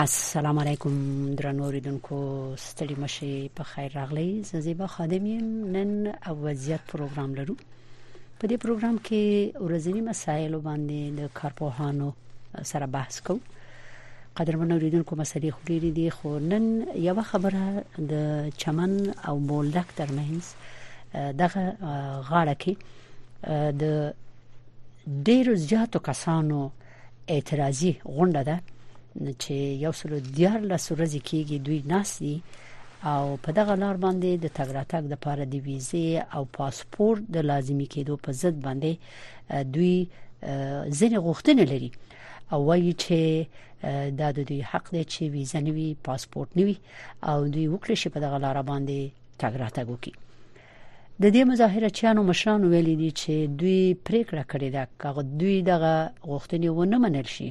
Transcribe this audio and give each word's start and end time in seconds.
السلام 0.00 0.58
علیکم 0.58 0.92
درنو 1.38 1.64
اوریدونکو 1.64 2.18
ستړي 2.60 2.94
مشي 3.00 3.32
په 3.56 3.64
خیر 3.72 3.88
راغلی 3.96 4.42
زیبا 4.66 4.86
خادم 4.92 5.26
نن 5.74 5.90
او 6.28 6.36
وضعیت 6.44 6.86
پروګرام 6.92 7.34
لرو 7.38 7.56
په 7.64 8.50
دې 8.52 8.56
پروګرام 8.62 8.96
کې 9.08 9.64
ورځنی 9.66 10.02
مسایل 10.06 10.56
باندې 10.68 11.18
د 11.18 11.28
کارپوهانو 11.42 12.08
سره 12.72 12.86
بحث 12.96 13.20
کوو 13.28 13.38
قدرمن 14.40 14.72
اوریدونکو 14.78 15.20
مسلې 15.24 15.58
خوري 15.58 15.92
دي 16.00 16.08
خو 16.16 16.32
نن 16.46 16.70
یو 17.10 17.18
خبره 17.34 17.84
د 18.16 18.56
چمن 18.56 18.96
او 19.28 19.36
بولډک 19.38 19.94
ترمنځ 20.02 21.32
دغه 21.44 21.68
غاړه 22.32 22.56
کې 22.66 23.70
د 23.84 24.14
ډیرو 25.30 25.54
زیاتو 25.70 25.98
کسانو 26.12 26.66
اعتراضي 27.28 27.94
غونډه 28.04 28.42
ده 28.52 28.60
چې 29.42 29.54
یو 29.84 29.92
سل 30.00 30.12
دیار 30.36 30.58
لس 30.72 30.84
ورځې 30.94 31.20
کېږي 31.30 31.56
دوی 31.66 31.80
ناسي 31.92 32.34
او 33.12 33.24
په 33.44 33.50
دغه 33.58 33.74
لار 33.82 33.96
باندې 34.04 34.30
د 34.44 34.46
تګ 34.58 34.68
راتګ 34.78 35.02
د 35.08 35.14
پاره 35.24 35.44
د 35.52 35.56
ویزه 35.66 36.06
او 36.36 36.42
پاسپورت 36.58 37.22
د 37.36 37.36
لازمی 37.50 37.86
کېدو 37.94 38.14
په 38.24 38.30
ضد 38.40 38.56
باندې 38.66 38.92
دوی 39.74 39.96
ځنې 40.98 41.18
غوښتنه 41.26 41.62
لري 41.72 41.90
او 42.52 42.60
وایي 42.68 42.94
چې 43.04 43.18
دا 44.20 44.28
د 44.38 44.40
دوی 44.48 44.60
حق 44.70 44.86
دی 44.94 45.04
چې 45.12 45.22
ویزه 45.34 45.58
نوي 45.68 45.88
پاسپورت 46.06 46.50
نوي 46.60 46.76
او 47.28 47.36
دوی 47.54 47.66
وکړي 47.74 47.96
چې 48.02 48.08
په 48.14 48.18
دغه 48.24 48.36
لار 48.44 48.56
باندې 48.70 48.98
تګ 49.40 49.52
راتګ 49.62 49.86
وکړي 49.90 50.12
د 51.22 51.28
دې 51.34 51.42
مظاهره 51.50 51.88
چانو 51.98 52.20
مشرانو 52.30 52.64
ویلي 52.72 52.92
دي 53.02 53.08
چې 53.20 53.32
دوی 53.62 53.78
پریکړه 54.08 54.42
کړې 54.52 54.68
ده 54.76 54.82
که 55.00 55.08
دوی 55.40 55.56
دغه 55.70 55.94
غوښتنې 56.28 56.70
ونه 56.78 56.96
منل 57.04 57.26
شي 57.36 57.48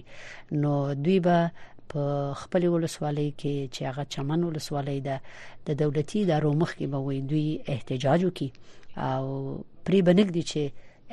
نو 0.61 0.71
دوی 1.07 1.17
به 1.27 1.35
په 1.91 1.99
خپل 2.41 2.63
ولسوالۍ 2.67 3.29
کې 3.41 3.53
چې 3.73 3.81
هغه 3.89 4.03
چمن 4.13 4.41
ولسوالۍ 4.45 4.97
ده 5.07 5.15
د 5.67 5.69
دولتي 5.81 6.17
ادارو 6.23 6.51
مخ 6.61 6.71
کې 6.79 6.85
به 6.93 6.99
وي 7.05 7.17
دوی 7.31 7.47
احتجاج 7.73 8.19
وکي 8.27 8.49
او 9.11 9.23
پری 9.85 9.99
بنګ 10.07 10.27
دي 10.37 10.43
چې 10.51 10.61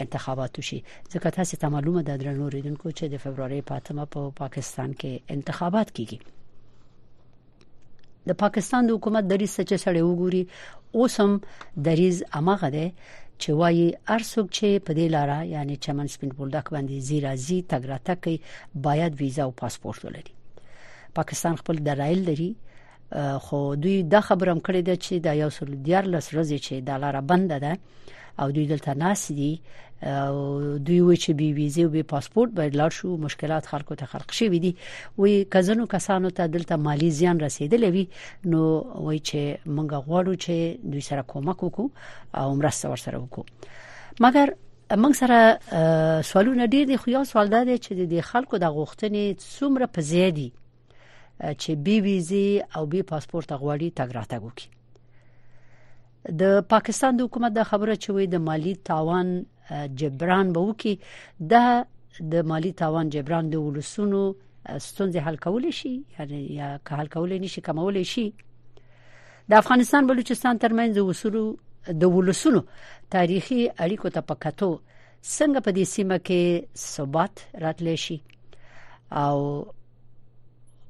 انتخابات 0.04 0.52
وشي 0.58 0.78
ځکه 1.12 1.28
تاسو 1.38 1.56
ته 1.60 1.68
معلومه 1.76 2.02
ده 2.08 2.16
درنو 2.24 2.48
ریدونکو 2.56 2.88
چې 2.96 3.04
د 3.14 3.16
فبرवरी 3.24 3.60
په 3.68 3.74
8مه 3.82 4.04
په 4.14 4.20
پا 4.30 4.36
پاکستان 4.42 4.90
کې 5.00 5.10
انتخابات 5.36 5.88
کیږي 5.98 6.18
د 8.28 8.34
پاکستان 8.42 8.82
د 8.86 8.90
حکومت 8.98 9.24
دریز 9.30 9.52
څخه 9.56 9.76
سړی 9.86 10.02
وګوري 10.04 10.42
اوسم 10.98 11.30
دریز 11.88 12.16
امغه 12.40 12.68
ده 12.76 12.86
چې 13.42 13.50
وایي 13.60 13.86
ارسوک 14.14 14.46
چې 14.56 14.68
په 14.84 14.90
دې 14.98 15.06
لارا 15.16 15.38
یعنی 15.54 15.74
چمن 15.86 16.06
سپین 16.14 16.30
بولډک 16.36 16.66
باندې 16.76 16.96
زیرازي 17.10 17.58
تګراته 17.72 18.12
کوي 18.22 18.38
باید 18.88 19.12
ویزا 19.20 19.42
او 19.48 19.52
پاسپورت 19.60 20.00
ولري 20.08 20.32
پاکستان 21.20 21.54
خپل 21.62 21.76
درایل 21.90 22.20
لري 22.30 22.50
خو 23.46 23.58
دوی 23.82 23.96
دا 24.12 24.20
خبرم 24.28 24.58
کړی 24.66 24.80
ده 24.88 24.94
چې 25.04 25.14
د 25.26 25.40
یو 25.42 25.50
سل 25.58 25.70
دیار 25.88 26.04
لس 26.14 26.26
ورځې 26.34 26.58
چې 26.68 26.74
د 26.88 27.02
لارا 27.04 27.20
بند 27.32 27.50
ده 27.66 27.72
او 28.38 28.52
دوی 28.52 28.66
دلته 28.66 28.94
ناس 28.94 29.32
دي 29.32 29.60
او 30.02 30.76
دوی 30.78 31.00
و 31.00 31.14
چې 31.16 31.30
بي 31.30 31.52
ویزه 31.52 31.82
او 31.82 31.88
بي 31.88 32.02
پاسپورت 32.02 32.50
باید 32.50 32.76
لاړ 32.76 32.92
شو 32.92 33.16
مشکلات 33.16 33.66
خلکو 33.66 33.94
ته 33.94 34.06
خلق 34.06 34.32
شي 34.32 34.48
ودي 34.48 34.76
وي 35.18 35.44
کزنو 35.50 35.86
کسانو 35.86 36.30
ته 36.30 36.46
دلته 36.46 36.76
مالی 36.76 37.10
زیان 37.10 37.40
رسیدلې 37.40 37.84
وي 37.84 38.06
نو 38.44 38.62
وای 38.80 39.18
چې 39.18 39.68
مونږ 39.68 39.88
غواړو 40.06 40.34
چې 40.44 40.78
دوی 40.84 41.00
سره 41.00 41.22
کومک 41.22 41.58
وکړو 41.58 41.90
او 42.34 42.54
مرسته 42.54 42.88
ورسره 42.90 43.18
وکړو 43.28 43.46
مګر 44.22 44.54
موږ 44.96 45.12
سره 45.16 45.58
سوالونه 46.22 46.66
ډیر 46.66 46.84
دي 46.86 46.96
خو 46.96 47.10
یو 47.10 47.24
سوال 47.24 47.48
دا 47.50 47.64
دی 47.64 47.78
چې 47.78 47.92
د 48.14 48.20
خلکو 48.20 48.56
د 48.58 48.64
غوښتنې 48.78 49.44
څومره 49.58 49.86
په 49.94 50.00
زیادي 50.12 50.52
چې 51.40 51.70
بي 51.76 52.00
ویزه 52.00 52.64
او 52.76 52.86
بي 52.86 53.02
پاسپورت 53.02 53.52
غواړي 53.52 53.90
تګ 54.00 54.10
راتګ 54.12 54.42
وکړي 54.44 54.75
د 56.28 56.42
پاکستان 56.70 57.16
د 57.16 57.22
حکومت 57.24 57.52
د 57.56 57.64
خبره 57.70 57.94
چې 58.02 58.12
وي 58.14 58.26
د 58.26 58.36
مالی 58.46 58.74
تاوان 58.88 59.28
جبران 60.00 60.52
به 60.52 60.60
وکي 60.68 60.94
د 61.52 61.84
د 62.32 62.44
مالی 62.50 62.72
تاوان 62.80 63.08
جبران 63.10 63.50
د 63.50 63.54
ولسونو 63.66 64.22
ستونزې 64.30 65.26
حل 65.26 65.36
کول 65.42 65.66
شي 65.70 65.92
یعنی 66.18 66.40
یا 66.60 66.70
که 66.86 66.94
حل 67.00 67.08
کول 67.14 67.32
نشي 67.44 67.60
کمول 67.68 68.02
شي 68.12 68.24
د 68.34 69.52
افغانستان 69.62 70.06
بلوچستان 70.06 70.58
ترمنځ 70.58 70.92
د 70.94 71.06
وسلو 71.10 71.44
د 72.02 72.12
ولسونو 72.16 72.62
تاریخي 73.16 73.60
اړیکو 73.68 74.12
ته 74.18 74.26
پکاتو 74.32 74.70
څنګه 74.82 75.60
په 75.66 75.70
دې 75.78 75.84
سیمه 75.92 76.18
کې 76.28 76.76
ثبات 76.86 77.44
راتلی 77.66 77.96
شي 78.06 78.18
او 79.22 79.40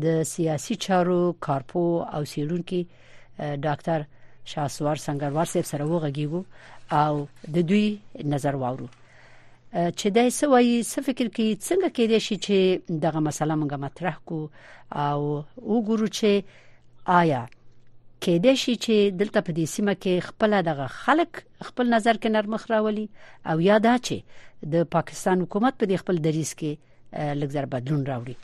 د 0.00 0.04
سیاسي 0.28 0.74
چارو 0.86 1.16
کارپو 1.46 1.80
او 2.16 2.24
سیلونکو 2.32 2.78
ډاکټر 3.64 4.00
شاسوار 4.52 4.96
سنگروار 5.06 5.46
صاحب 5.52 5.66
سره 5.70 5.84
وغږیږو 5.90 6.40
او 7.02 7.28
د 7.56 7.66
دوی 7.72 7.86
نظر 8.34 8.54
واورو 8.62 8.86
چې 9.98 10.06
دای 10.18 10.28
سوي 10.40 10.70
څه 10.90 10.98
فکر 11.08 11.26
کوي 11.36 11.52
څنګه 11.66 11.88
کېدای 11.98 12.20
شي 12.26 12.36
چې 12.46 12.56
دغه 13.06 13.20
مسله 13.28 13.54
موږ 13.60 13.72
مطرح 13.84 14.16
کو 14.30 14.38
او 15.08 15.18
وګورو 15.72 16.08
چې 16.18 16.30
آیا 17.20 17.40
کېدای 18.24 18.56
شي 18.62 18.74
چې 18.84 18.96
دلته 19.18 19.38
په 19.48 19.52
دې 19.58 19.66
سیمه 19.74 19.94
کې 20.02 20.26
خپل 20.30 20.50
دغه 20.70 20.86
خلک 21.02 21.32
خپل 21.70 21.86
نظر 21.96 22.16
کې 22.22 22.28
نرمخ 22.38 22.62
راولي 22.72 23.04
او 23.54 23.58
یا 23.68 23.76
دا 23.88 23.94
چې 24.06 24.16
د 24.76 24.88
پاکستان 24.96 25.36
حکومت 25.46 25.72
په 25.78 25.84
دې 25.92 25.96
خپل 26.06 26.16
دریس 26.28 26.50
کې 26.58 26.72
لږ 27.42 27.52
بدلون 27.76 28.02
راوړي 28.12 28.36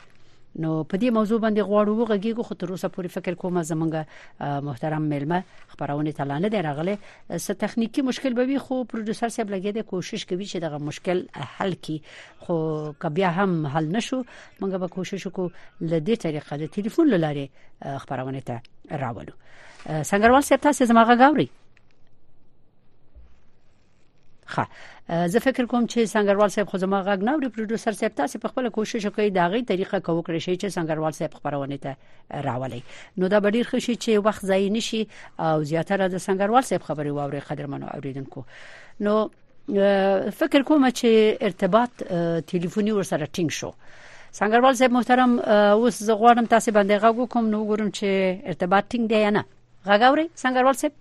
نو 0.55 0.69
په 0.83 0.97
دې 1.01 1.09
موضوع 1.17 1.37
باندې 1.45 1.61
غواړو 1.69 1.93
وغږیږو 1.99 2.43
خو 2.47 2.53
تر 2.61 2.71
اوسه 2.73 2.89
پورې 2.95 3.09
فکر 3.15 3.33
کوم 3.41 3.61
زمونږ 3.63 4.05
محترم 4.67 5.01
ملمه 5.11 5.37
خبرونه 5.73 6.11
تلانه 6.19 6.47
دی 6.53 6.61
راغله 6.67 6.95
څه 7.29 7.53
تخنیکی 7.63 8.01
مشکل 8.09 8.33
به 8.39 8.45
وي 8.51 8.57
خو 8.59 8.81
پروډوسر 8.89 9.29
صاحب 9.35 9.49
لګید 9.55 9.77
کوشش 9.93 10.25
کوي 10.31 10.45
چې 10.45 10.57
دغه 10.65 10.77
مشکل 10.89 11.23
حل 11.33 11.73
کړي 11.73 11.99
خو 12.47 12.57
کبیا 13.05 13.29
هم 13.37 13.67
حل 13.77 13.87
نشو 13.99 14.21
موږ 14.61 14.71
به 14.85 14.93
کوشش 14.99 15.27
وکړو 15.29 15.51
لدی 15.95 16.15
طریقه 16.27 16.57
د 16.65 16.75
ټلیفون 16.75 17.13
لاره 17.15 17.49
خبرونه 17.97 18.39
ته 18.51 18.61
راوړو 18.91 19.33
څنګه 19.87 20.29
ورسې 20.33 20.57
تاسو 20.67 20.85
زما 20.93 21.03
غاوري 21.15 21.49
ښه 24.53 24.65
زه 25.33 25.39
فکر 25.45 25.65
کوم 25.71 25.83
چې 25.91 26.05
سنگروال 26.13 26.49
صاحب 26.55 26.67
خو 26.71 26.77
زما 26.83 26.99
غږ 27.07 27.19
نه 27.29 27.33
اوري 27.35 27.49
پروډوسر 27.55 27.93
صاحب 28.01 28.15
تاسو 28.19 28.41
په 28.43 28.47
خپل 28.53 28.69
کوشش 28.77 29.07
کوي 29.17 29.29
دا 29.37 29.45
غي 29.53 29.61
طریقه 29.71 29.99
کو 30.07 30.11
وکړئ 30.19 30.57
چې 30.61 30.67
سنگروال 30.77 31.13
صاحب 31.19 31.33
خبرونه 31.39 31.77
ته 31.85 31.95
راولي 32.47 32.81
نو 33.17 33.27
دا 33.27 33.39
ډیر 33.39 33.65
ښه 33.71 33.79
شي 33.87 33.95
چې 34.03 34.11
وخت 34.29 34.41
ځای 34.51 34.69
نشي 34.77 35.01
او 35.49 35.63
زیاتره 35.71 36.07
د 36.15 36.25
سنگروال 36.27 36.63
صاحب 36.71 36.81
خبري 36.91 37.11
واوري 37.17 37.39
قدرمنو 37.51 37.87
اوریدونکو 37.95 38.43
نو 39.07 39.15
فکر 40.43 40.61
کوم 40.61 40.89
چې 41.01 41.51
ارتباط 41.51 41.91
ټلیفوني 42.49 42.91
ورسره 42.99 43.25
ټینګ 43.25 43.49
شو 43.49 43.71
سنگروال 44.39 44.75
صاحب 44.79 44.91
محترم 44.95 45.37
اوس 45.57 46.01
زغوانم 46.07 46.45
تاسو 46.55 46.71
باندې 46.79 47.05
غوږ 47.05 47.27
کوم 47.35 47.49
نو 47.57 47.65
ګورم 47.69 47.89
چې 48.01 48.47
ارتباط 48.55 48.83
ټینګ 48.93 49.07
دی 49.13 49.27
یا 49.27 49.31
نه 49.31 49.45
غاګوري 49.85 50.27
سنگروال 50.45 50.75
صاحب 50.83 50.93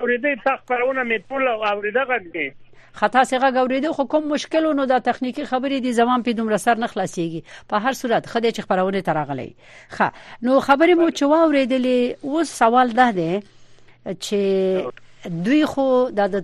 اورېدې 0.02 0.36
تاسو 0.48 0.66
پرونه 0.72 1.04
می 1.10 1.18
ټول 1.30 1.48
اورېده 1.48 2.04
غږی 2.12 2.56
خطا 3.00 3.22
څنګه 3.30 3.50
غوړېده 3.56 3.90
خو 3.98 4.04
کوم 4.14 4.24
مشکل 4.34 4.66
نو 4.78 4.86
د 4.92 5.00
تخنیکی 5.08 5.44
خبرې 5.52 5.80
دي 5.86 5.92
زمان 6.00 6.24
په 6.24 6.32
دومره 6.40 6.58
سر 6.66 6.76
نه 6.84 6.88
خلاصيږي 6.94 7.42
په 7.74 7.84
هر 7.84 7.94
صورت 8.02 8.28
خدای 8.34 8.52
چې 8.56 8.62
خبرونه 8.66 9.02
ترغلي 9.10 9.48
ښه 9.68 10.08
نو 10.48 10.60
خبرې 10.60 10.96
مو 11.00 11.10
چې 11.18 11.24
واورېدلې 11.32 12.26
اوس 12.26 12.50
سوال 12.64 12.90
ده 13.00 13.08
ده 13.20 14.18
چې 14.26 14.92
دوی 15.30 15.66
خو 15.66 15.84
د 16.18 16.36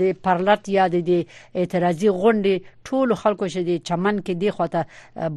د 0.00 0.10
پرلط 0.26 0.68
یا 0.72 0.86
د 0.94 1.10
اعتراضي 1.18 2.08
غونډې 2.08 2.76
ټول 2.88 3.14
خلکو 3.20 3.46
شه 3.54 3.62
د 3.68 3.78
چمن 3.90 4.18
کې 4.20 4.34
دی 4.42 4.50
خوته 4.50 4.82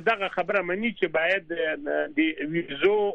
دغه 0.06 0.28
خبره 0.28 0.62
مني 0.62 0.96
چې 1.02 1.06
باید 1.08 1.48
د 1.48 2.20
ویزو 2.52 3.12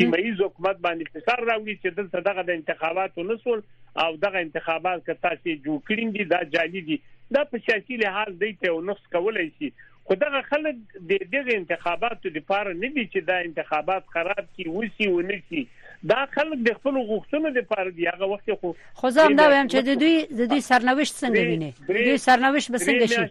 د 0.01 0.11
مریض 0.15 0.41
حکومت 0.45 0.81
باندې 0.87 1.13
فشار 1.15 1.43
راوړي 1.51 1.77
چې 1.83 1.95
دلته 1.99 2.25
دغه 2.29 2.45
د 2.49 2.59
انتخاباتو 2.59 3.27
نسول 3.29 3.63
او 4.05 4.09
دغه 4.25 4.43
انتخابات 4.47 5.05
که 5.05 5.17
تاسو 5.27 5.47
جوړ 5.47 5.79
کړین 5.91 6.15
دي 6.17 6.27
دا 6.35 6.41
جالي 6.57 6.83
دي 6.91 6.99
دا 7.37 7.45
په 7.53 7.63
سیاسي 7.67 8.01
لحاظ 8.05 8.35
دی 8.45 8.51
ته 8.65 8.83
نقص 8.91 9.07
کولای 9.17 9.49
شي 9.59 9.71
خو 10.09 10.19
دغه 10.25 10.43
خلک 10.51 10.83
د 10.97 11.09
دغه 11.37 11.57
انتخاباتو 11.61 12.35
لپاره 12.39 12.69
نه 12.83 12.87
دي 12.99 13.07
چې 13.13 13.31
دا 13.31 13.39
انتخابات 13.49 14.13
خراب 14.17 14.43
کی 14.59 14.69
وسی 14.75 15.09
ونسی 15.15 15.65
دا 16.05 16.25
خلک 16.31 16.59
د 16.67 16.73
خپل 16.79 16.97
غوښتنو 17.07 17.49
لپاره 17.57 17.89
دی 17.91 18.07
هغه 18.07 18.25
وخت 18.33 18.51
خو 18.61 18.73
خو 19.01 19.09
زه 19.15 19.25
هم 19.25 19.35
دا 19.39 19.47
وایم 19.49 19.67
چې 19.73 19.83
د 19.89 19.99
دوی 20.03 20.17
د 20.41 20.49
دوی 20.53 20.61
سرنوشت 20.69 21.19
څنګه 21.19 21.41
ویني 21.49 22.07
دوی 22.07 22.17
سرنوشت 22.25 22.71
به 22.71 22.79
څنګه 22.87 23.05
شي 23.13 23.25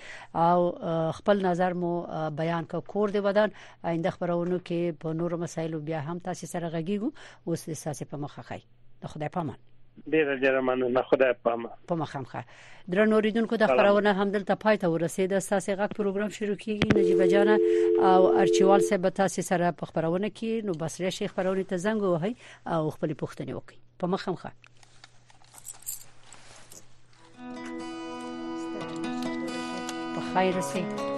او 0.48 1.12
خپل 1.20 1.46
نظر 1.48 1.78
مو 1.86 1.94
بیان 2.42 2.68
کو 2.76 2.82
کور 2.96 3.14
دی 3.18 3.22
ودان 3.30 3.56
آینده 3.94 4.14
خبرونه 4.18 4.60
کې 4.72 5.00
په 5.06 5.16
نورو 5.22 5.40
مسایلو 5.46 5.80
بیا 5.92 6.04
هم 6.10 6.18
تاسو 6.30 6.52
سره 6.52 6.74
غږیږو 6.76 7.54
اوس 7.54 7.70
تاسو 7.90 8.10
په 8.14 8.22
مخه 8.28 8.46
خای 8.52 8.62
خدای 9.16 9.30
پامان 9.40 9.64
ډیره 10.14 10.34
ډیره 10.42 10.60
مننه 10.70 11.02
خدای 11.12 11.34
په 11.46 11.50
امان 11.58 11.72
په 11.92 11.96
مخم 12.02 12.24
ښه 12.32 12.42
درنو 12.94 13.16
اوریدونکو 13.20 13.56
د 13.62 13.64
خبرونه 13.72 14.12
همدلته 14.20 14.54
پای 14.66 14.76
ته 14.84 14.88
ورسید 14.96 15.30
ساسي 15.40 15.74
غږ 15.80 15.90
پروګرام 16.02 16.30
شروع 16.40 16.56
کیږي 16.66 16.88
نجيبه 17.00 17.26
جان 17.34 17.50
او 18.10 18.22
ارچوال 18.44 18.80
صاحب 18.92 19.04
تاسو 19.22 19.42
سره 19.50 19.66
په 19.82 19.86
خبرونه 19.92 20.28
کې 20.36 20.52
نو 20.70 20.74
بصری 20.84 21.10
شیخ 21.18 21.30
خبرونه 21.34 21.64
ته 21.74 21.78
زنګ 21.88 22.00
وهي 22.12 22.34
او 22.76 22.84
خپل 23.00 23.10
پوښتنه 23.24 23.52
وکړي 23.58 23.80
په 24.04 24.08
مخم 24.14 24.36
ښه 24.44 24.52
په 30.16 30.22
خیر 30.34 30.56
سي 30.72 31.15